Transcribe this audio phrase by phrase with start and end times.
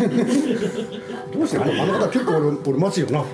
[1.32, 3.24] どうしてあの方結構俺俺待つよな。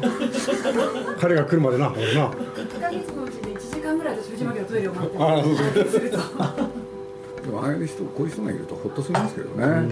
[1.20, 2.30] 彼が来るまでな俺な。
[2.30, 5.88] 1ヶ月のうちで1時間ぐらい私藤巻のトイレを待ってあそうそう。
[5.88, 9.88] するとでもああいう人こういう人がいるとほっとするんですけどね、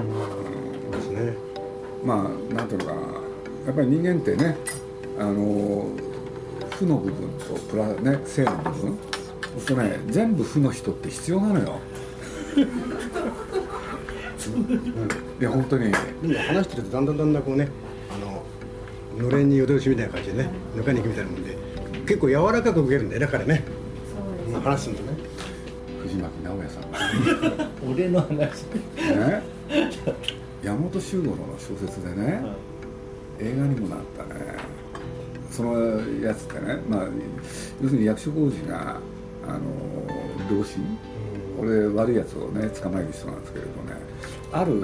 [0.91, 1.35] ですね
[2.05, 3.01] まあなんていうのかな。
[3.67, 4.57] やっぱり人間ってね
[5.19, 5.87] あの
[6.71, 8.99] 負の部分とプラね正の部分。
[9.55, 11.79] そうするとね全部負の人って必要なのよ
[14.51, 15.93] いや本当に。
[15.93, 17.69] でも話してるとだんだんだんだんこうね
[18.11, 18.19] あ
[19.19, 21.57] ののれんによで牛みたいな感じでね抜かに行くみたいなもんで
[22.07, 23.65] 結構柔らかく受けるんだよね彼ね。
[24.13, 24.61] そうです。
[24.61, 25.19] 話すんとね。
[26.03, 28.63] 藤巻直哉さん 俺の話。
[29.03, 29.43] ね。
[30.63, 32.43] 山本周五郎の小説でね、
[33.39, 34.41] 映画にもなったね。
[35.51, 35.79] その
[36.21, 37.07] やつってね、まあ、
[37.83, 38.97] 要するに役所広司が
[39.47, 39.61] あの
[40.51, 40.99] 同心
[41.59, 43.99] 俺悪いやつをね捕まえる人なんですけれどね。
[44.53, 44.81] ある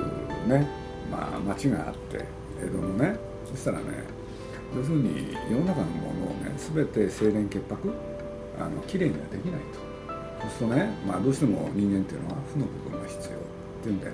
[0.47, 0.67] ね、
[1.11, 2.25] まあ、町があって
[2.63, 3.17] 江戸のね。
[3.51, 3.85] そしたらね
[4.77, 7.93] 要するに世の中のものをね全て清廉潔白
[8.61, 9.91] あの綺麗にはできないと。
[10.43, 13.39] そうするとね、まあ、どうしても人間っていうのは負の部分が必要っ
[13.83, 14.13] ていうんでね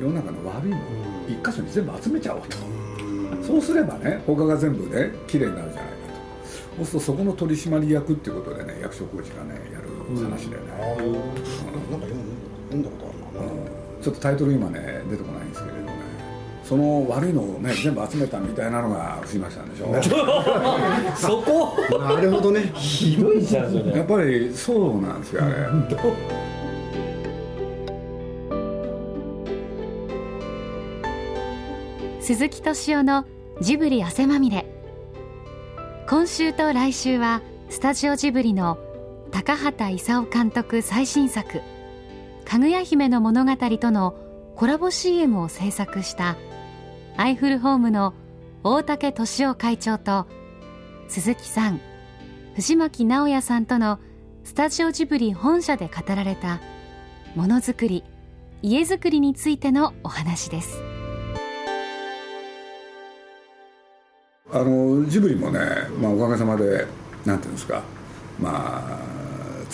[0.00, 0.84] 世の中の悪いものを
[1.28, 2.56] 一箇所に全部集めちゃおうと。
[3.42, 5.96] そうすればね他が全部ね綺麗になるじゃないか
[6.76, 6.76] と。
[6.76, 10.86] そうするとそこの取締役っていうことでね役所広司がねやる話でね、ああ
[11.90, 13.52] なんか読んだことあるな。
[14.02, 15.96] ちょっとタイトル今ね出てこないんですけれどね。
[16.62, 19.86] その悪いのをね全部集めたみたいなのが藤巻さんでしょ。
[21.16, 21.76] そこ？
[21.98, 22.72] なるほどね。
[22.74, 23.92] ひどいじゃんそれ。
[23.92, 25.54] やっぱりそうなんですよあれ。
[32.20, 33.24] 鈴木敏夫の
[33.60, 34.66] ジブリ汗まみれ。
[36.08, 38.78] 今週と来週はスタジオジブリの
[39.36, 41.60] 高畑勲監督最新作
[42.46, 44.14] 「かぐや姫の物語」との
[44.56, 46.38] コラボ CM を制作した
[47.18, 48.14] アイフルホームの
[48.64, 50.26] 大竹敏夫会長と
[51.08, 51.82] 鈴木さん
[52.54, 53.98] 藤巻直哉さんとの
[54.42, 56.62] スタジオジブリ本社で語られた
[57.34, 58.04] ものづくり
[58.62, 60.80] 家づくりについてのお話です。
[64.50, 65.60] あのジブリもね、
[66.00, 66.86] まあ、おかげさまで
[67.26, 67.82] なんていうんですか
[68.40, 69.15] まあ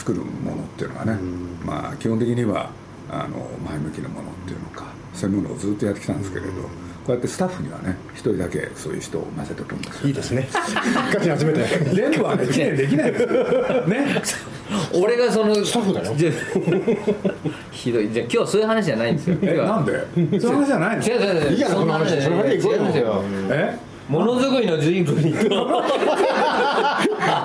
[0.03, 1.17] 作るものっていうのがね、
[1.65, 2.71] まあ基本的には
[3.09, 6.59] あの前向きなものっていうのかそういうものをずっとやってきたんですけれど、こ
[7.09, 10.49] うやってスタッフにはね一人だけそういう人を混ぜておくんですよいいですね。
[10.51, 11.61] 一箇所に集めて。
[11.95, 13.87] 全部はねきれいにできないですよ。
[13.87, 14.23] ね
[15.01, 16.13] 俺がそのスタッフだよ。
[17.71, 18.11] ひどい。
[18.11, 19.37] じゃあ今日はそういう話じゃないんですよ。
[19.43, 19.93] えなんで？
[20.41, 21.03] そういう話じゃないの？
[21.05, 22.23] 違う違う違ういそんな話じゃない。
[22.23, 23.23] その話行こうよ。
[23.51, 23.79] え？
[24.09, 25.83] ものづくりのジブリと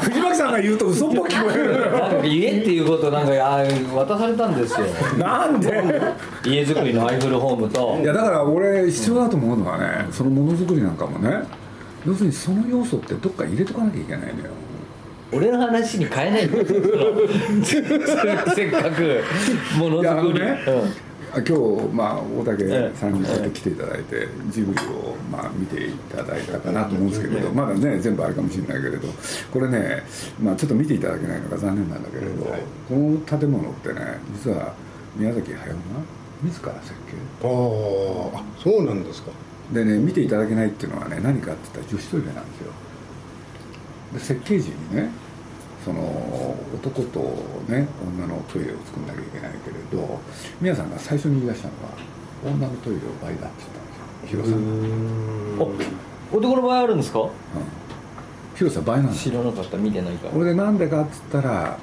[0.01, 1.91] 藤巻さんが言うと嘘っぽく聞こえる。
[1.91, 3.63] なんか言えっていうことなんかあ
[3.95, 4.87] 渡されたんですよ。
[5.17, 5.69] なんで？
[6.45, 7.99] 家づくりのアイフルホームと。
[8.01, 11.43] いやだから俺必要だと思うのはねそのものづくりなんかもね
[12.05, 14.51] 要するにその要素ってどっか入れとかなきゃいけないのよ。
[15.33, 16.79] 俺の話に変えないでその
[17.65, 19.21] せっかく
[19.77, 20.59] ものづくり、のね
[21.45, 29.07] 今日、まあ、大竹ええさんにこうやって来ていただいてジブリを、まあ、見ていただいたかなと思うんですけれどまだね全部あるかもしれないけれど
[29.51, 30.03] これね、
[30.41, 34.73] まあ、ちょっと見ていただけないのが残念なんだけれど、この建物ってね実は
[35.15, 35.79] 宮崎駿が
[36.43, 36.93] 自ら設
[37.41, 37.47] 計？
[37.47, 39.31] あああそうなんですか。
[39.73, 42.71] でね見ていただけないっていうのはね何かって言ったら女子トイレなんですよ。
[44.13, 45.09] で設計時にね
[45.87, 46.01] その
[46.75, 47.19] 男と
[47.69, 47.87] ね
[48.17, 50.19] 女のトイレを作んなきゃいけないけれど
[50.59, 51.91] 宮さんが最初に言い出したのは
[52.43, 53.93] 女のトイレを倍だって言ったんで
[54.27, 54.43] すよ。
[54.43, 54.57] 広さ
[56.33, 57.19] 男の場合あるんですか？
[57.21, 57.29] うん、
[58.57, 60.33] 広さ倍なんです知らなかった見てないから。
[60.33, 61.77] これでなんでかっつったら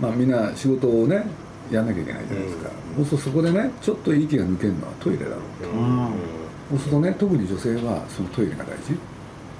[0.00, 1.26] まあみんな仕事をね
[1.70, 5.68] やんなきゃいけないじゃないですか、そうするとそこでねちょっと息が抜けるのはトイレだろうと、
[6.70, 8.96] そうするとね特に女性はそのトイレが大事。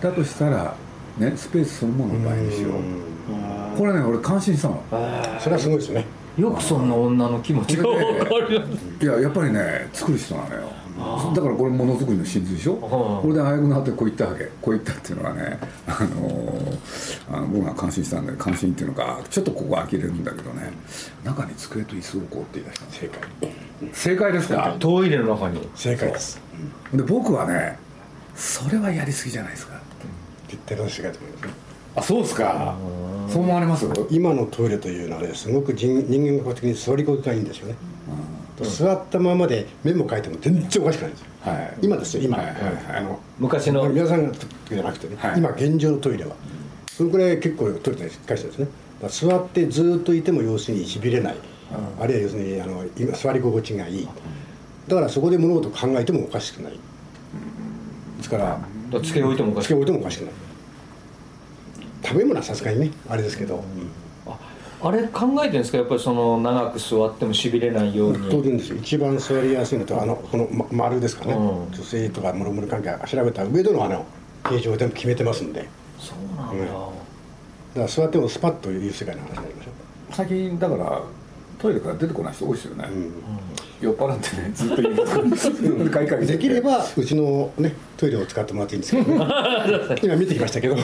[0.01, 0.75] だとしたら
[1.19, 2.73] ねスペースそのものを倍にしよう
[3.81, 4.83] これね俺感心したの。
[5.41, 6.05] それはすごいですね。
[6.37, 8.63] よくそんな女の気持ちが分かる
[9.01, 10.69] いややっぱりね作る人なのよ。
[11.35, 12.75] だからこれものづくりの真髄でしょ？
[12.75, 13.23] はあ。
[13.23, 14.45] これであやぐの果てこう言ったわけ。
[14.61, 16.79] こう言ったっていうのはねあのー
[17.35, 20.73] あの僕が感心したんで感心っていうのかちょっとここ呆れるんだけどね。
[21.25, 22.93] 中に机と椅子を置こうって言い出したの。
[22.93, 23.93] 正解。
[23.95, 24.77] 正解ですか？
[24.79, 25.67] トイレの中に。
[25.75, 26.39] 正解です。
[26.93, 27.79] で僕はね
[28.37, 29.81] それはやりすぎじゃないですか
[30.49, 31.55] 絶対の正解だと思いますね。
[31.97, 32.77] あそうですか
[33.31, 33.87] そう思われます？
[34.11, 37.77] 今のトイレというのはねすごく人人間学的に座り心地がいいんですよね、
[38.63, 41.27] 座ったままで目も書いても全然おかしくないんですよ。
[41.41, 41.79] はい。
[41.83, 42.75] 今ですよ今、はいはいはい。
[42.97, 45.39] あの昔の皆さんが時じゃなくてね、はい。
[45.39, 46.35] 今現状のトイレは。
[46.87, 48.69] それくらい結構トイレにしっかりしてですね。
[49.09, 51.37] 座ってずっといても要するにしびれない、
[51.99, 54.09] あるいは要するにあの今座り心地がいい、
[54.87, 56.79] だからそこで物事を考えてもおかしくない、で
[58.23, 58.63] すからだか
[58.93, 59.67] らつけ置いてもおかしい。
[59.69, 60.35] つけ置いてもおかしくない
[62.03, 63.63] 食べ物はさすがにねあれですけど、
[64.83, 65.79] あれ考えてるんですか？
[65.79, 68.31] やっぱりその長く座ってもしびれないように。
[68.31, 68.77] 当然ですよ。
[68.77, 71.73] 一番座りやすいのとあのこのま丸ですかね、うん。
[71.73, 74.07] 女性とかもろもろ関係調べた上でのあの
[74.45, 75.69] 形状を全部決めてますんで。
[75.99, 76.67] そうなんだ、うん。
[76.67, 76.91] だか
[77.75, 79.71] ら座ってもスパッという世界の話になりましょ
[80.13, 81.03] 最近だから
[81.61, 82.85] トイレから出てこない人多いですよね、
[83.81, 89.25] 酔っ払ってねずっと家に買いかけてできればうちのねトイレを使ってもらっていいんですけど、ね、
[90.03, 90.77] 今見てきましたけど。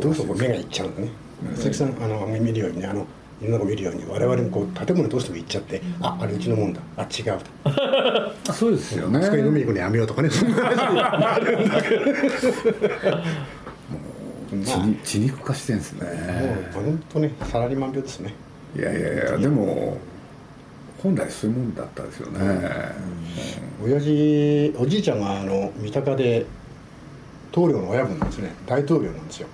[0.00, 1.08] どうしても目がいっちゃうんだね。
[1.56, 3.06] 鈴木さんあの見るようにねあの
[3.40, 6.80] いろんなとこ見るように我々もこう建物どうしても行っちゃってああれうちのもんだ。
[6.96, 7.38] あ違う
[8.44, 8.52] と。
[8.52, 9.22] そうですよね。
[9.22, 10.30] そこに飲みに行くのやめようとかね
[14.50, 16.06] そういう話になるんだけど血肉化してんですね。
[16.74, 18.34] もう本当ねサラリーマン病ですね。
[18.76, 19.96] いやいやいやでも
[21.02, 22.38] 本来そういうもんだったですよね、
[23.82, 26.44] 親父おじいちゃんがあの三鷹で
[27.52, 28.54] 棟梁の親分なんですね。
[28.66, 29.48] 大統領なんですよ。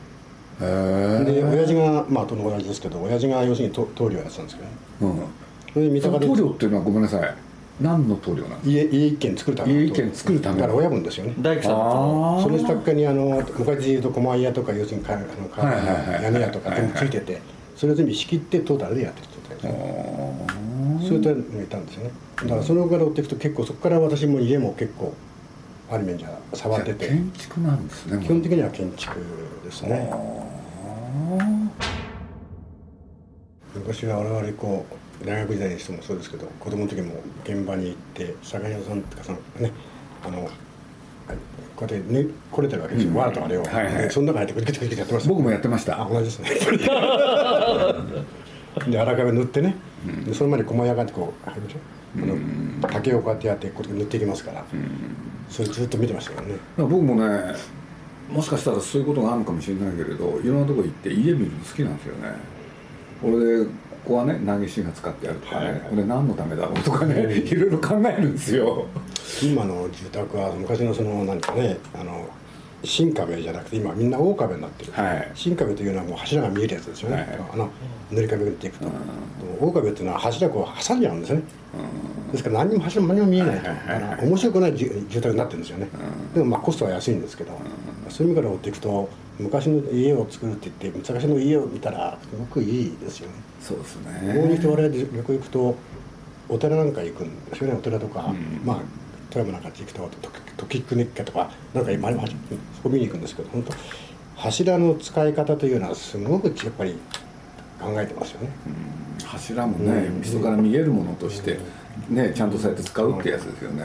[0.60, 4.74] へでえ親父がまあ友達ですけど親父が要するに棟棟梁やってたんですけどね。
[5.02, 5.24] うん。
[5.72, 7.36] それで三鷹で棟梁っていうのはごめんなさい
[7.80, 10.60] 何の棟梁なんです家家一軒作るための家一軒作るための？
[10.62, 11.34] だから親分ですよね。
[11.38, 15.84] 大工さんのあその下っ側にあの昔でいうと狛江屋とか要するにかあのかはいはい
[16.14, 17.40] はい屋根屋とか全部ついてて
[17.76, 22.10] それを全部仕切ってトータルでやってる状態ですねそういったのがいたんですよね。
[22.36, 25.14] だからそのから追っていくと結構そこから私も家も結構
[25.90, 27.08] ある面じゃ触ってて。
[27.08, 29.20] 建築なんですね基本的には建築
[29.64, 30.10] ですね。
[33.74, 37.14] 昔は我々こう大学時代にしてもそうですけど子供の時も
[37.44, 39.72] 現場に行って酒屋さんとかさね
[40.24, 40.48] あの
[41.74, 43.16] こうやってねこれてるわけですよ、うん。
[43.16, 43.94] わらとあれを、はいはい。
[43.94, 46.00] でその中に入ってクリクリクリクリやってました僕もやってました。
[46.02, 46.50] あ同じですね。
[48.88, 49.74] で荒壁塗ってね、
[50.26, 51.78] でその前に駒屋がってこう入るでしょ、
[52.22, 52.36] あの
[52.92, 54.64] 竹をこうやってやってこうやって塗っていきますから、
[55.48, 56.42] それずっと見てましたか
[56.76, 57.54] ら僕もね
[58.30, 62.34] もしかしたらそういうことがあるのかもしれないけれどいろんなとこ行って家見るの好きなんですよね。
[63.22, 63.70] 俺で
[64.06, 68.86] ここはね投げ石が使ってあるとかね、はいこれ何のためだろうとかねいろいろ考えるんですよ。
[69.42, 72.28] 今の住宅は昔のその何かねあの
[72.84, 75.30] 新壁じゃなくて今みんな大壁になってる、はい。
[75.34, 77.68] 新壁というのはもう柱が見えるやつですよね、はいあの
[78.12, 78.88] 塗り壁を塗っていくと、
[79.60, 81.42] 大壁っていうのは柱こう挟んじゃうんですね、
[82.30, 85.88] ですから何にも柱も何も見えないと、はいはい面白くない住住宅になってるんですよね、
[86.32, 87.60] でもまあコストは安いんですけど、
[88.08, 89.08] そういう意味から追っていくと
[89.38, 93.34] 昔の家を作るって言って昔の家を見たらすごくいいですよね。
[93.60, 95.76] そうですここにね人我々旅行行くと
[96.48, 98.32] お寺なんか行くんですよねお寺とか、
[98.64, 98.80] まあ
[99.30, 100.08] 富山なんか行くと
[100.56, 102.18] 時久熱家とかなんか今そ
[102.82, 103.72] こ見に行くんですけど本当
[104.36, 106.96] 柱の使い方というのはすごくやっぱり
[107.80, 108.48] 考えてますよね、
[109.24, 111.58] 柱もね人から見えるものとして
[112.08, 113.84] ねちゃんとそうやって使うってやつですよね。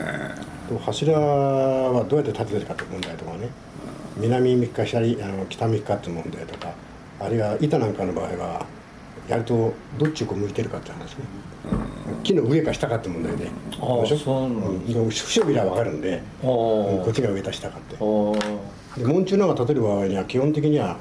[0.68, 3.48] と柱はどうやって建ててるかって問題とかね
[4.22, 6.72] 南向きか左あの北向きかって問題とか
[7.20, 8.66] あるいは板なんかの場合は
[9.28, 11.24] やるとどっちを向いてるかって話ね、
[12.24, 13.48] 木の上か下かって問題で。
[13.80, 14.18] ああでしょ？
[14.18, 17.94] そうな節を見りゃ分かるんであこっちが上か下かって。
[17.94, 18.98] ああ。
[18.98, 20.98] で門柱なんか建てる場合には基本的には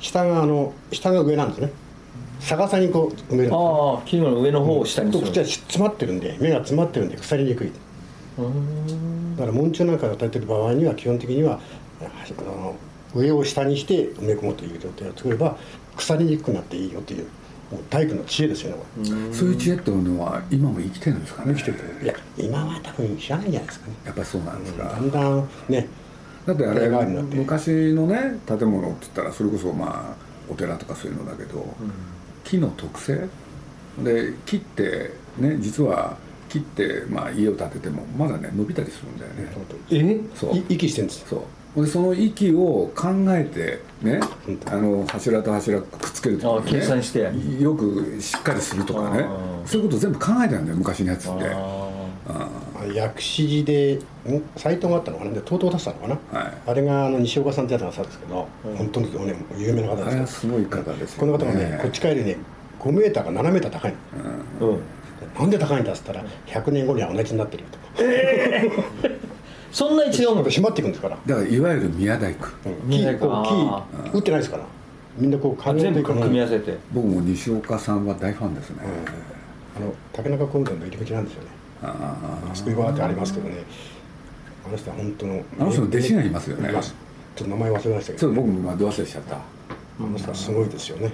[0.00, 1.70] 下があの下が上なんですね。
[2.40, 5.24] 逆さにこう埋めるんですよああ木の上の方を下にする。
[5.26, 7.72] と口は詰まってるんで目が詰まってるんで腐りにくい。
[8.38, 9.36] うん。
[9.36, 11.60] だから門柱なんかが建てる場合には基本的には
[12.06, 12.76] あの
[13.14, 15.56] 上を下にして埋め込むという状態を作れば
[15.96, 17.26] 腐りにくくなっていいよっていう
[17.70, 18.82] もう大工の知恵ですよね
[19.32, 23.94] そういう知恵っていうのは今も生きてるんですかね生きてるいや今は多分知らないんじゃないですかね。
[24.04, 25.88] やっぱりそうなんですか、だんだんね
[26.46, 30.16] だってあれ昔のね建物って言ったらそれこそまあ
[30.50, 31.64] お寺とかそういうのだけど、
[32.44, 33.28] 木の特性？
[34.02, 36.16] で木ってね実は
[36.48, 39.48] 木ってまあ家を建ててもまだね伸びたりするんだよね。
[39.90, 40.20] え？
[40.34, 40.56] そう。
[40.56, 41.24] い息してるんです。
[41.28, 41.40] そう
[41.76, 44.20] でその息を考えてね
[44.66, 47.30] あの柱と柱くっつけるとか、ね、あ計算して。
[47.60, 49.26] よくしっかりするとかね。
[49.64, 51.44] そういうこと全部考えてるんだよ昔のやつって。
[51.46, 51.88] あ
[52.28, 52.48] あ
[52.82, 55.32] あ薬師寺でん斎藤があったのかな。
[55.32, 56.52] でとうとう出したのかな、はい。
[56.66, 62.36] あれがあの西岡さんってやつがさですけど、本当にね有名な方ですすごい方ですけどこの方がね、こっち帰りね
[62.80, 63.94] 5メーターか7メーター高い
[64.60, 64.68] の。
[64.68, 64.80] うん。
[65.38, 69.08] なんで高いんだっつったら100年後には同じになってるよと
[69.72, 72.46] そんなに違うの閉まっていくんですから、だからいわゆる宮大工。
[72.66, 73.14] うん見えない。
[73.18, 74.64] か木こ打ってないですから。
[75.16, 76.78] みんなこうあ全部組み合わせせて。
[76.92, 78.76] 僕も西岡さんは大ファンですね、
[79.76, 81.48] あの竹中工務店の入り口なんですよね。
[81.82, 82.16] あ
[82.50, 83.56] あそこにバーってありますけどね。
[84.66, 85.42] あの人は本当の。
[85.58, 86.70] あの人の弟子がいますよね。
[86.70, 86.82] ちょっ
[87.36, 88.18] と名前忘れましたけど。
[88.18, 89.36] ちょっと僕も今ど忘れしちゃった。
[89.36, 89.40] あ
[90.00, 91.12] の人はすごいですよね。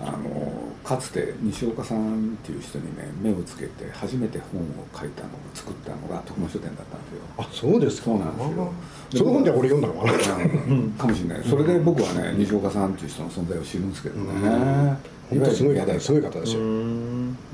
[0.00, 0.49] あの
[0.90, 7.22] かつて西岡さんっていう人にね目をつけて初めて本を書いたのを作ったのが徳間書店だったんですよ。
[7.38, 8.06] あそうですか。
[8.06, 8.72] そうなんですよ。
[9.14, 10.44] あその本で俺読んだのかな。
[10.44, 10.90] うん。
[10.98, 11.44] かもしれない。
[11.48, 14.96] それで僕はね西岡さんっていう人の存在を知るんですけどね。
[15.30, 15.92] 本当すごい宮大工。
[15.94, 16.60] 方すごい方ですよ。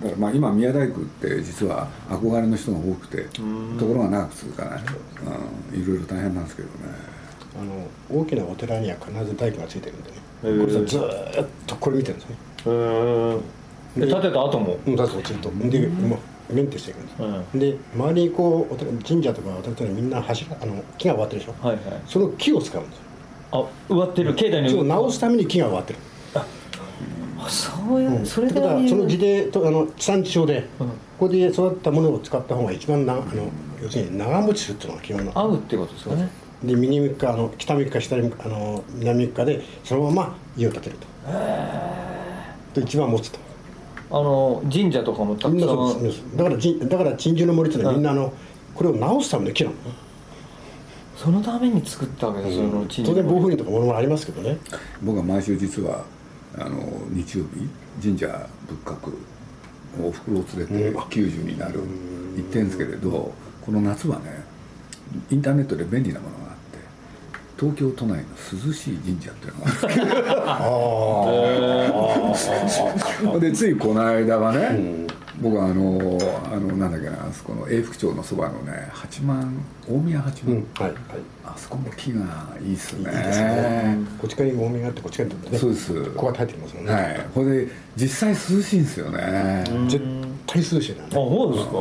[0.02, 4.80] だからまあ今宮大工って実は憧れの人が多くてところが長く続かない、
[5.74, 6.74] うん、いろいろ大変なんですけどね。
[7.60, 10.16] あの大きなお寺には必ず大工がついてるんでね。
[10.42, 13.40] これさずーっとこれ見てるんですねへー
[13.96, 14.78] で建てた後も？
[14.86, 16.18] うんだとずっとでも
[16.50, 17.58] うメンテしていくんです、うん。
[17.58, 22.02] で周りにこう神社とかお寺とかにみんな柱あの木が植わってるでしょ、はいはい。
[22.06, 23.02] その木を使うんですよ。
[23.52, 24.68] あ植わってる境内に。
[24.68, 25.98] 木を直すために木が植わってる。
[26.34, 26.46] あ
[27.48, 28.26] そういう、うん。
[28.26, 30.88] それでってことはその地でとあの地産地消で、うん。
[30.88, 33.24] ここで育ったものを使った方が一番なあの
[33.82, 35.38] 要するに長持ちするっていうのが基本なの。
[35.38, 36.28] 合うってことですかね。
[36.62, 41.06] で右向きかあの北向きか下向あの南向きかでそのまま家を建てると
[42.80, 43.38] で一番持つと。
[44.08, 45.68] あの神社とかもたくさん。
[45.68, 48.32] そうですだからじだから鎮守の森っていうのはみんなあの
[48.74, 49.76] これを直すための木なの。
[51.16, 54.58] そのために作ったわけですよ、その神社当然暴風林とかものもありますけどね。
[55.02, 56.04] 僕は毎週実は
[56.58, 56.78] あの
[57.10, 57.68] 日曜日
[58.02, 59.14] 神社仏閣
[60.02, 61.80] おふくろを連れて90になる
[62.36, 63.32] 行ってるんですけれど
[63.64, 64.44] この夏はね
[65.30, 66.45] インターネットで便利なものが
[67.58, 68.24] 東京都内の
[68.66, 69.70] 涼しい神社っていうのが
[73.34, 75.06] あで ついこの間はね、
[75.40, 76.18] 僕はあの
[76.52, 79.52] あのなんだっけなあそこの永福町のそばのね八幡
[79.88, 80.94] 大宮八幡、はいはい。
[81.44, 82.20] あそこも木が
[82.60, 83.00] いいっすね。
[83.00, 83.98] いいですね。
[84.18, 86.04] こっち側に多めがあってこっち側にねそうです。
[86.12, 90.04] ここが入ってきますもんね、はい、これで実際涼しいんですよね、絶
[90.46, 91.72] 対涼しいなあそうですか。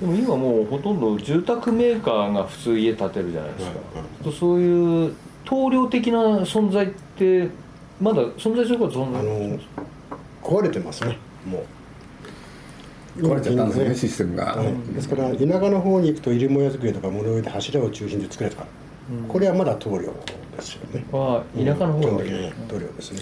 [0.00, 3.80] でも今もうほとんど住宅メーカーが普通家建てるじゃないですか、
[4.24, 5.14] とそういう
[5.44, 7.48] 棟梁的な存在って
[8.00, 9.58] まだ存在すること存在あの
[10.42, 11.64] 壊れてますねもう
[13.20, 14.94] 壊れちゃったんですよねシステムが、はい。
[14.94, 18.62] ですから田舎の方に行くと入り母屋作りとか物植えで柱を中心で作れたか。
[18.62, 18.68] ら、
[19.28, 20.12] これはまだ棟梁
[20.56, 21.04] ですよね。
[21.10, 23.20] は田舎の方にね棟梁ですね。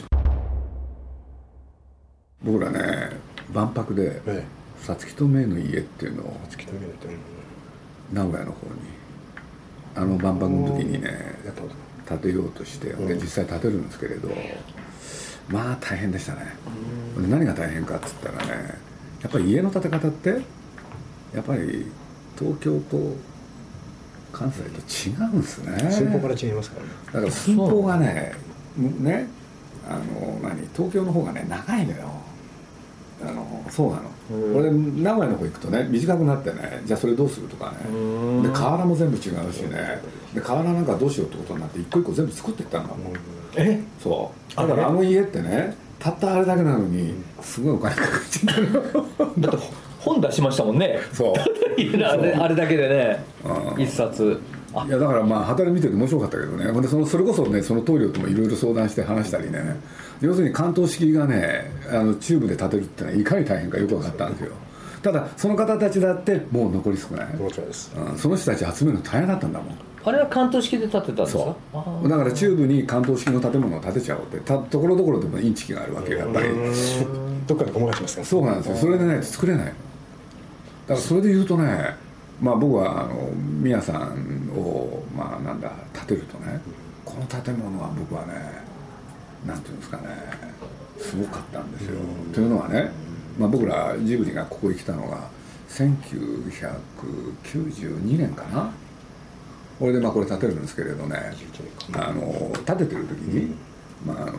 [2.42, 3.10] 僕らね
[3.52, 4.44] 万博でえ
[4.80, 7.08] 「さつきとめいの家」っていうのをえ突き止めると
[8.12, 8.72] 名古屋の方に
[9.94, 11.34] あの万博の時にね
[12.06, 14.30] 建てようとしてで実際建てるんですけれど
[15.48, 16.54] まあ大変でしたね。
[17.18, 18.87] で何が大変かっつったらね
[19.22, 20.28] やっぱり家の建て方って
[21.34, 21.90] やっぱり
[22.38, 23.16] 東京と
[24.32, 25.90] 関西と違うんですね。
[25.90, 26.90] 寸法から違いますからね。
[27.06, 28.32] だから寸法がね
[28.76, 29.26] ね
[29.88, 32.10] あの何東京の方がね長いのよ。
[33.20, 34.02] あのそうなの。
[34.54, 38.42] これ名古屋の方行くとね短くなってねじゃあそれどうするとかね。
[38.42, 40.00] で瓦も全部違うしね。
[40.34, 42.98] で瓦なんかどうしようってことになって一個一個全部作っていったんだもん。
[43.56, 43.80] え？
[44.00, 44.56] そう。
[44.56, 48.60] だからあの家ってねたったあれだけなのにすごいお金かかっちゃった
[49.24, 49.32] の。
[49.38, 49.58] だって
[50.00, 51.00] 本出しましたもんね。
[51.12, 51.34] そう。
[52.04, 53.24] あれあれだけでね
[53.76, 54.38] うん一冊。
[54.74, 54.84] あ。
[54.86, 56.80] いやだからまあ働いて見てて面白かったけどね。
[56.80, 59.76] でそのそれこそねその棟梁ともいろいろ相談して話したりね。
[60.20, 64.52] 要するに関東式がねあのチューブで建てるってのはいかに大変かよく分かったんですよ。
[65.02, 67.92] ただその方たちだってもう残り少ない、もちろんです。
[67.96, 69.78] うん、その人たち集めるの大変だったんだもん
[70.08, 71.38] あれは関東式で建てたんですか？
[71.38, 76.48] そあうだからチューブに関東式の建物を建てちゃおうってたところどころでもインチキがあるわけよやっぱり。
[77.46, 78.20] どっかでごまかしますか？
[78.20, 78.76] らそうなんですよ。
[78.76, 79.64] それでね作れない。
[79.64, 79.76] のだか
[80.88, 81.94] らそれで言うとね
[82.40, 86.60] まあ僕はあの宮さんをまあなんだ建てるとね
[87.04, 88.32] この建物は僕はね
[89.46, 90.04] なんていうんですかね
[90.98, 91.98] すごかったんですよ。
[92.32, 92.90] というのはね、
[93.38, 95.28] まあ、僕らジブリがここに来たのが
[95.70, 98.72] 1992年かな？
[99.78, 101.32] これでまあこれ建てるんですけれどね
[101.94, 103.54] あの建ててる時に、
[104.04, 104.38] まああの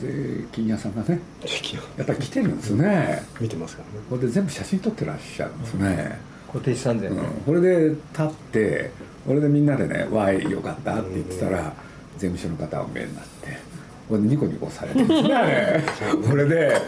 [0.00, 1.20] 税金屋さんがね
[1.98, 3.22] やっぱり来てるんですね。
[3.38, 4.04] 見てますからね。
[4.08, 8.90] これで全部写真撮ってらっしゃるんですね、固定資産税ね、うん、これで立って
[9.26, 11.72] これでみんなでね「わいよかった」って言ってたら
[12.18, 13.58] 税務署の方お見えになって
[14.08, 15.84] これでニコニコされてるんですね
[16.28, 16.80] これで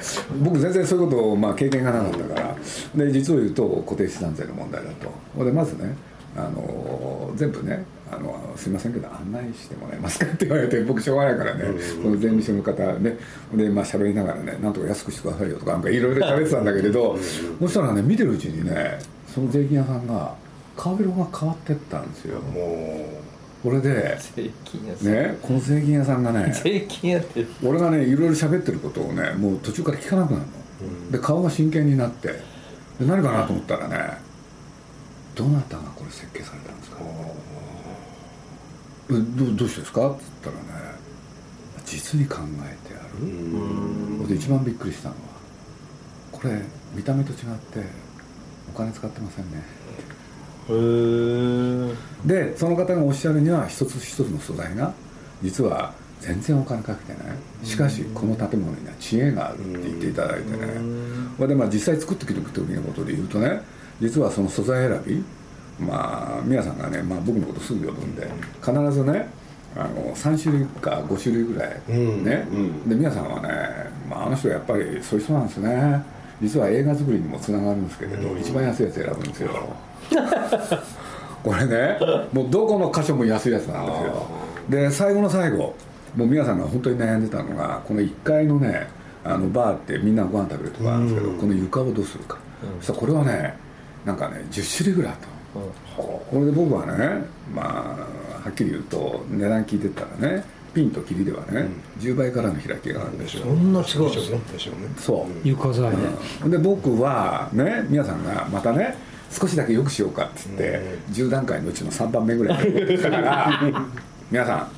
[0.43, 2.57] 僕全然そういうことをまあ経験がなかったから。
[2.95, 5.09] で実を言うと固定資産税の問題だと。
[5.37, 5.95] これでまずね
[6.37, 11.65] あの全部ねあの「すいませんけど案内してもらえますか?」って言われて僕しょうがないからね、
[12.03, 13.17] この税務署の方ね
[13.55, 17.19] でまあ喋りながらね「なんとか安くしてくださいよ」とかなんかいろいろ喋ってたんだけれど
[17.61, 18.99] そしたらね見てるうちにね
[19.33, 20.35] その税金屋さんが
[20.77, 22.41] 顔色が変わってったんですよ。
[22.41, 23.23] も
[23.63, 27.47] これで税金やつ、ねこの税金屋さんがね税金やって。
[27.63, 32.37] 俺がねいろいろ喋ってることをねもう途中から聞かなくなるの、で顔が真剣になってで
[33.07, 34.19] 何かなと思ったらね
[35.35, 36.99] どなたがこれ設計されたんですか？
[39.11, 40.11] えどどうしてですか？
[40.11, 40.93] って言ったらね
[41.85, 42.99] 実に考えてあ
[44.23, 45.21] る、で一番びっくりしたのは
[46.31, 46.63] これ
[46.95, 47.39] 見た目と違っ
[47.73, 47.85] て
[48.73, 49.63] お金使ってませんね。
[50.69, 50.73] へ
[52.25, 54.95] えでその方がおっしゃるには一つ一つの素材が
[55.43, 57.37] 実は全然お金かけてない。
[57.65, 60.67] しかしこの建物には知恵があるって言っていただいてね。
[61.47, 63.61] でまあ実際作ってきてく時のことで言うとね
[64.03, 65.25] 実はその素材選び
[65.79, 68.29] まあ皆さんがね、まあ、僕のことすぐ呼ぶんで
[68.61, 69.29] 必ずね
[69.75, 72.47] あの3種類か5種類ぐらいね、
[72.87, 73.49] で皆さんはね、
[74.11, 76.05] まあ、あの人はやっぱりそういう人なんですね。
[76.43, 79.51] 実は映画作りにもつながるんですけれど、一番安いやつ選ぶんですよ。
[81.43, 81.99] これね
[82.33, 84.27] もうどこの箇所も安いやつなんですよ。
[84.69, 85.75] で最後の最後
[86.17, 88.89] もう皆さんが本当に悩んでたのがこの1階のね
[89.25, 92.37] あのバーってみんなご飯食べるとこあるんですけど、この床をどうするか、
[92.81, 93.57] そしたらこれはね
[94.05, 95.27] なんかね10種類ぐらいあった
[95.59, 95.73] の、
[96.31, 97.97] これで僕はねま
[98.43, 100.45] あはっきり言うと値段聞いてったらね
[100.75, 101.69] ピンと切りではね、
[101.99, 103.43] 10倍からの開きがあるんですよ。
[103.45, 104.41] そんな違うでしょうね。
[104.55, 104.89] でしょうね。
[104.97, 105.47] そう。
[105.47, 105.93] 床材
[106.45, 108.97] で、で僕はね皆さんがまたね
[109.31, 110.81] 少しだけよくしようかっつって、
[111.11, 113.61] 10段階のうちの3番目ぐらいにだから
[114.33, 114.69] 皆さん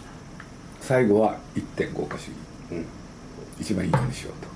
[0.80, 2.28] 最後は1.5か主
[2.72, 2.84] 義、
[3.60, 4.48] 一番いいようにしようと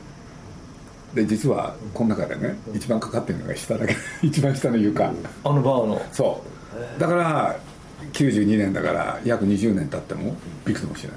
[1.15, 5.12] で実はこの中でね一番かかってるのが下だけ 一番下の床、あ
[5.49, 6.03] のバーの。
[6.12, 6.43] そ
[6.97, 7.00] う。
[7.00, 7.59] だから
[8.12, 11.12] 92年だから約20年経ってもびくともしない、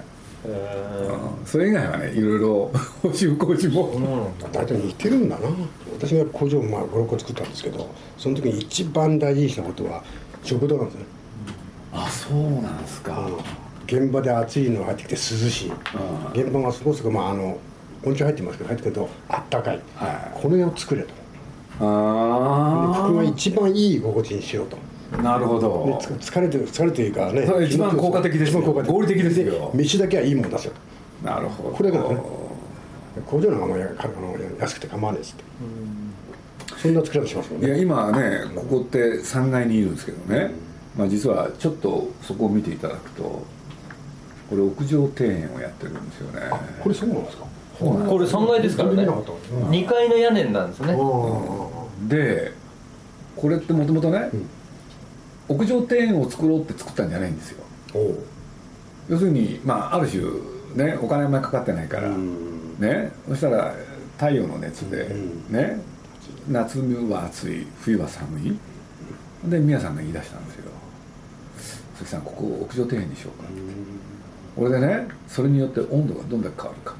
[0.45, 1.45] うん。
[1.45, 2.71] それ以外はねいろいろ
[3.01, 5.47] 補修工事も、大体似てるんだな。
[5.93, 10.03] 私が工場まあ56個作ったんですけどその時に一番大事にしたことは
[10.43, 11.05] 食堂なんですね。
[11.93, 13.29] あそうなんですか、
[13.85, 15.71] 現場で暑いのが入ってきて涼しい。
[16.33, 17.57] 現場がそこそこまああの
[18.03, 20.33] 温泉入ってますけど入ってくるとあったかい、は。
[20.37, 21.13] いこれを作れとで
[21.79, 24.77] あここが一番いい心地にしようと
[25.17, 30.75] なるほど疲れてる疲れてるからね一番効果的です効果的合理的ですよ飯だけはいいもの出せと
[31.23, 32.17] なるほどこれがね
[33.25, 35.43] 工場の方があの安くて構わないですって
[36.77, 40.51] そんな作り方しますもんねいや今ねここって3階にいるんですけどね、
[40.97, 41.49] まあ、実は。
[41.59, 43.45] ちょっとそこを見ていただくとこ
[44.55, 46.41] れ屋上庭園をやってるんですよね
[46.81, 47.45] これそうなんですか
[47.81, 48.95] これ3階ですからね。
[48.97, 50.95] 見なかったうん2階の屋根なんですね。
[52.07, 52.53] で
[53.35, 54.29] これってもともとね、
[55.47, 57.63] 屋上庭園を作ろうって作ったんじゃないんですよ。
[59.09, 60.21] 要するにまあある種
[60.75, 63.11] ねお金あんまりかかってないから、ね。
[63.27, 63.73] そしたら
[64.17, 65.53] 太陽の熱で、うん。
[65.53, 65.79] ね。
[66.47, 68.57] 夏は暑い冬は寒い。
[69.49, 70.71] で宮さんが言い出したんですよ
[71.95, 73.61] 「鈴木さんここ屋上庭園にしようか」って。
[74.55, 76.95] これでねそれによって温度がどんだけ変わるか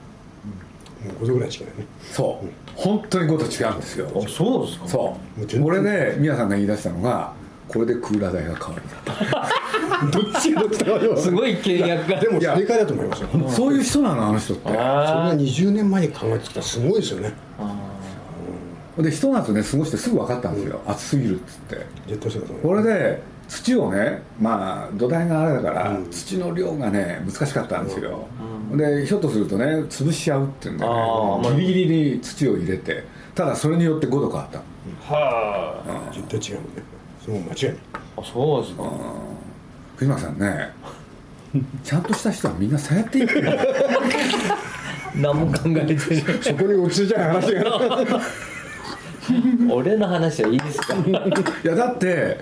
[1.21, 1.86] 5度ぐらいしかないね。
[2.12, 2.47] そう。
[2.75, 4.07] 本当に5度違うんですよ。
[4.15, 4.88] あそうですか？
[4.88, 5.62] そもう全然。
[5.62, 7.34] うこれで宮さんが言い出したのが
[7.67, 12.19] これでクーラー代が変わるどっちがどっちだすごい契約が。
[12.19, 13.29] でも正解だと思いますよ。
[13.49, 14.69] そういう人なのあの人って。
[14.69, 17.34] あが20年前に考えてきたらすごいですよね。
[18.97, 21.86] でひと夏ね過ごしてすぐ分かったんですよ、暑すぎるっつって。
[22.07, 26.09] 絶対そうだと思こうれで土をねまあ土台があれだから、うん。
[26.09, 28.25] 土の量がね難しかったんですよ、
[28.73, 33.03] でひょっとするとね潰しちゃうっていうんで、ねギリギリに土を入れて
[33.35, 34.59] ただそれによって5度変わった。
[35.13, 36.61] は絶対違う
[37.23, 37.77] それも間違いない。
[38.17, 38.83] あそうですか
[39.97, 40.71] 藤巻さんね
[41.83, 43.51] ちゃんとした人はみんなそうやっていくよ
[45.15, 47.63] 何も考えてないそこに落ち着いちゃう話が
[49.71, 50.95] 俺の話はいいですか？
[51.03, 51.12] い
[51.67, 52.39] やだって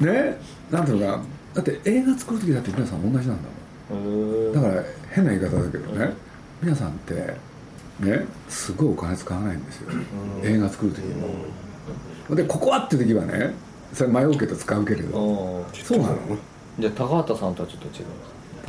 [0.00, 0.38] ね
[0.70, 1.22] なんていうのかな？
[1.54, 3.42] だって映画作る時だって皆さん同じなんだ
[3.94, 4.52] もん。
[4.52, 6.12] だから変な言い方だけどね。
[6.62, 7.14] 皆さんって
[8.00, 9.90] ねすごいお金使わないんですよ。
[10.42, 11.02] 映画作る時
[12.28, 12.36] も。
[12.36, 13.54] でここはって時はね
[13.94, 15.18] それ迷うけど使うけれど。
[15.18, 15.64] うん。
[15.84, 16.16] そうなの？
[16.78, 18.04] じゃあ高畑さんとはちょっと違い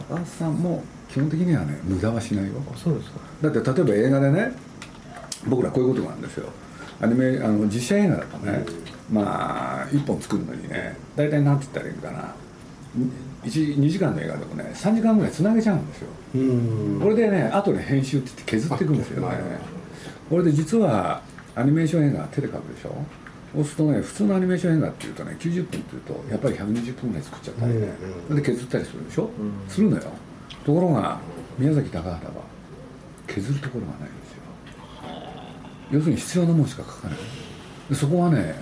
[0.10, 3.19] 高橋さんも基本的にはね無駄はしないよそうですか？
[3.41, 4.54] だって例えば映画でね
[5.48, 6.45] 僕らこういうことがあるんですよ
[7.02, 8.64] アニメあの実写映画だとね、
[9.12, 12.36] まあ1本作るのにね大体何て言ったらいいのかな。
[13.44, 16.08] 2時間の映画でもね3時間ぐらいつなげちゃうんですよ。
[16.36, 17.00] うん。
[17.02, 19.38] これでね後で編集って言って削っていくんですよね。
[20.30, 21.22] これで実は
[21.56, 22.96] アニメーション映画手で描くでしょ。
[23.54, 27.74] そうするとね普通のアニメーション映画っていうとね90分っていうとやっぱり120分ぐらい作っちゃったり。
[27.74, 27.88] ね、
[28.30, 29.30] で削ったりするでしょ、
[29.68, 30.04] するのよ。
[30.66, 31.20] ところが
[31.58, 32.44] 宮崎高畑は
[33.26, 34.29] 削るところがないんですよ
[35.91, 37.17] 要するに必要なものしか書かない。
[37.89, 38.56] でそこはね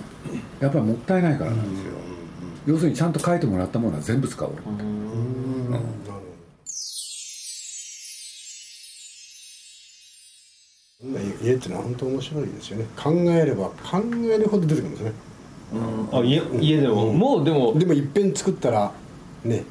[0.60, 1.92] やっぱりもったいないからなんですよ、
[2.66, 6.18] 要するにちゃんと書いてもらったものは全部使おう、うんなるほど。
[11.42, 12.86] 家ってのは本当面白いですよね。
[12.96, 15.12] 考えれば考えるほど出てくるんですね。
[16.12, 17.78] あ家家でも、もうでも。
[17.78, 18.90] でもいっぺん作ったら
[19.44, 19.64] ね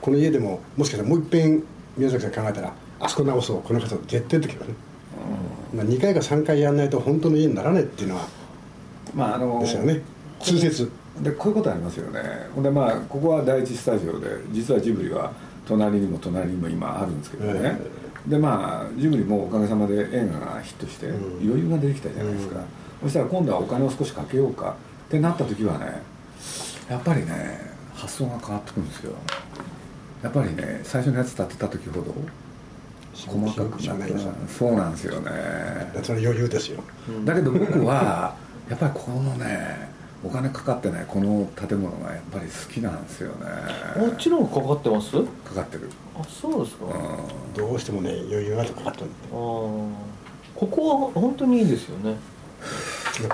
[0.00, 1.62] この家でももしかしたらもういっぺん
[1.96, 3.62] 宮崎さん考えたらあそこ直そう。
[3.62, 4.76] この方絶対出てくるね
[5.74, 8.26] まあ、2回か3回やらないと本当の家にならないっていうのは
[9.14, 10.02] まああのですよね。
[10.40, 10.90] 通説。
[11.20, 12.20] でこういうことありますよね。
[12.54, 15.32] ほんでまあここは第一スタジオで実はジブリは
[15.66, 17.78] 隣にも隣にも今あるんですけどね、
[18.26, 21.48] でまあジブリもおかげさまで映画がヒットしてうん。
[21.48, 22.60] 余裕が出てきたじゃないですか、
[23.02, 24.76] そしたら今度はお金を少しかけようか。
[25.08, 26.02] ってなった時はね
[26.88, 27.60] やっぱりね
[27.94, 29.12] 発想が変わってくるんですよ。
[30.22, 32.14] やっぱりね最初のやつ立てた時ほど
[33.26, 35.30] 細かくなってしなそうなんですよね。
[36.02, 36.82] それ余裕ですよ。
[37.24, 38.36] だけど僕は
[38.68, 39.90] やっぱりこのね
[40.24, 44.06] お金かかってないこの建物がやっぱり好きなんですよね。
[44.06, 45.12] もちろんかかってます？
[45.12, 45.88] かかってる。
[46.18, 47.16] あそうですか、あ
[47.54, 49.92] うどうしてもね余裕がかかったんであこ
[50.54, 52.16] こは本当にいいですよね。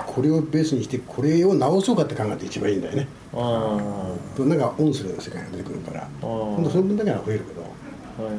[0.05, 3.07] これをベースにしてこれを直そうかって考えて一番いいんだよね。
[3.33, 3.41] ああ。
[3.41, 6.07] はなんかオンするような世界が出てくるから。
[6.21, 7.61] 今度その分だけは増えるけど。
[7.61, 8.33] いはい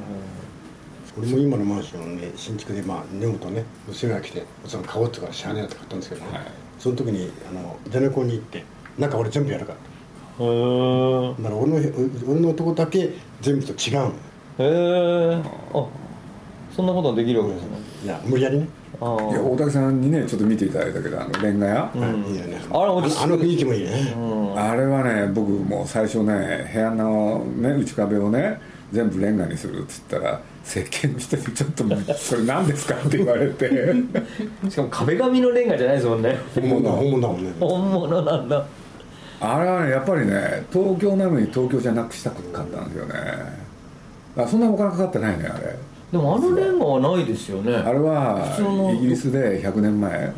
[1.18, 6.33] 俺も今のマンションね新築でまあ根本ね娘が来てその買おうってからしゃあないなって買ったんですけど、ね。
[6.33, 6.46] はい。
[6.79, 8.64] その時にあのゼネコンに行って
[8.98, 11.79] 中俺全部やるからへえだから俺の
[12.29, 14.12] 俺のとこだけ全部と違うのへ
[14.59, 15.87] えあ
[16.74, 17.79] そんなことができるわけですね。
[18.05, 18.68] いや無理やりね。
[18.98, 22.24] いや大竹さんにねちょっと見ていただいたけどあのレンガ屋、うん。
[22.24, 24.59] いいよねあれあの雰囲気もいいね、うん。
[24.59, 28.61] あれはね僕もう最初ね部屋のね内壁をね
[28.92, 33.94] 全部レンガにするっつったら設計の人にちょっと「それ何ですか?」って言われて。
[34.68, 36.37] しかも壁紙のレンガじゃないですもんね。
[36.55, 37.53] 本物だ本物だもんね。
[37.61, 38.66] 本物なんだ。
[39.40, 43.12] あれはねやっぱりね東京なのに東京じゃなくしたかったんですよね。
[43.14, 45.77] だからそんなお金かかってないねあれ。
[46.12, 47.75] でもあのレンガはないですよね。
[47.75, 48.40] あれは
[48.96, 50.33] イギリスで100年前、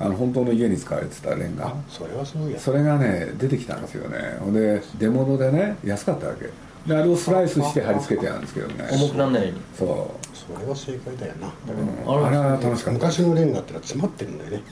[0.00, 1.72] あの本当の家に使われてたレンガ。
[1.88, 4.18] それはすごいやそれがね出てきたんですよね。
[4.40, 6.50] ほんで出物でね安かったわけ
[6.86, 8.88] であれをスライスして貼り付けてあるんですけどね。
[8.92, 9.60] 重くならないように。
[9.76, 10.36] そう。
[10.36, 12.98] それは正解だよな、あれは楽しかった。
[12.98, 14.62] 昔のレンガってのは詰まってるんだよね。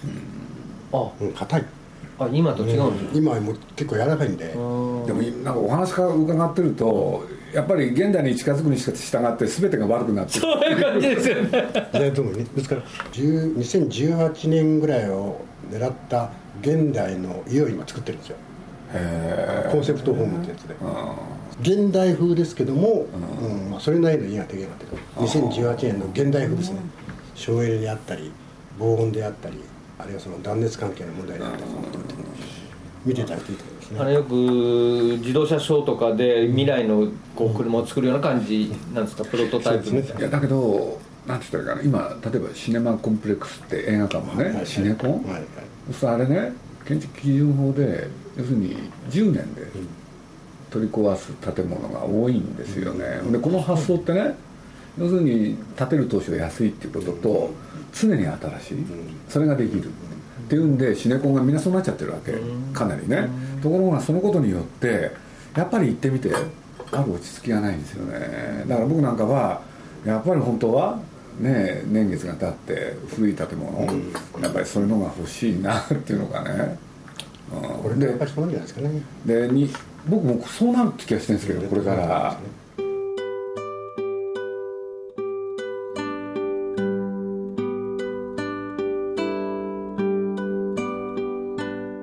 [0.93, 1.11] あ。
[1.21, 1.65] うん硬い。
[2.19, 4.49] あ今と違うんです今はもう結構柔らかいんで。
[4.49, 5.05] でも
[5.43, 8.93] なんかお話から伺ってるとやっぱり現代に近づくに従
[9.27, 10.41] って全てが悪くなってる。
[10.41, 11.51] そういう感じですよね。
[11.51, 18.37] ですから10 2018年ぐらいを狙った現代の家を今作ってるんですよ。
[18.93, 20.75] へコンセプトホームってやつで。
[20.75, 23.07] え現代風ですけども、
[23.43, 23.71] うん。
[23.71, 26.81] まあ、それなりの家ができるようになってる2018年の現代風ですね。
[27.35, 28.31] 省エネであったり
[28.79, 29.57] 防音であったり
[29.99, 31.63] あるいはその断熱関係の問題であったり
[33.05, 34.01] 見ていただくといいと思いますね。
[34.01, 34.33] あれよく
[35.21, 39.25] 自動車ショーとかで未来のこう車を作るような感じなんですか？
[39.25, 42.09] プロトタイプみたいいやだけどなんて言ったらいいかな。
[42.09, 45.43] 今例えばシネマコンプレックスって映画館もね、はいはいシネコン、はいはい。
[45.87, 46.53] そうするとあれね
[46.87, 48.09] 建築基準法で
[48.41, 48.77] 要するに
[49.11, 49.67] 10年で
[50.71, 54.35] 取り壊す建物が多いんですよね、でこの発想ってね
[54.99, 57.51] 要するに建てる投資が安いっていうことと
[57.93, 58.87] 常に新しい
[59.29, 59.85] それができる。
[59.85, 59.93] っ
[60.51, 62.35] ていうんでシネコンがみんなそうなっちゃってるわけ。
[62.73, 63.29] かなりね。
[63.63, 65.13] ところがそのことによって
[65.55, 68.65] やっぱり行ってみてある落ち着きがないんですよね。
[68.67, 69.63] だから僕なんかは
[70.05, 70.99] やっぱり本当は
[71.39, 73.87] ね年月が経って古い建物
[74.43, 76.90] やっぱりそういうのが欲しいなっていうのがね、うん
[77.51, 79.03] これでやっぱりそうなんじゃないですかね。
[79.27, 79.69] でに
[80.09, 82.39] 僕もそうなるって気がしてるんですけどこれから。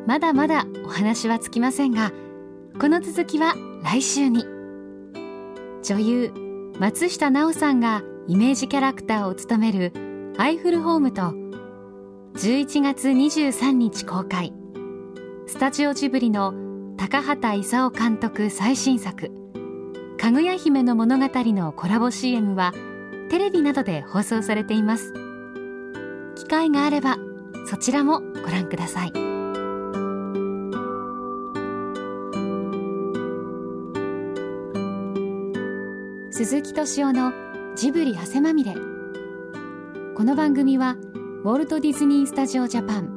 [0.05, 2.11] まだまだお話はつきませんが
[2.79, 4.45] この続きは来週に。
[5.83, 6.33] 女優
[6.79, 9.93] 松下奈緒さんがイメージキャラクターを務める
[10.37, 11.33] アイフルホームと
[12.35, 14.53] 11月23日公開
[15.49, 16.53] スタジオジブリの
[16.97, 19.31] 高畑勲監督最新作
[20.19, 22.73] 「かぐや姫の物語」のコラボ CM は
[23.29, 25.13] テレビなどで放送されています。
[26.35, 27.17] 機会があれば
[27.65, 29.13] そちらもご覧ください。
[36.31, 37.31] 鈴木敏夫の
[37.77, 38.75] ジブリ汗まみれ。
[40.13, 40.97] この番組は
[41.45, 43.16] ウォルト・ディズニー・スタジオ・ジャパン